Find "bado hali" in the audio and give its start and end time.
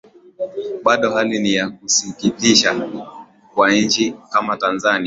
0.85-1.39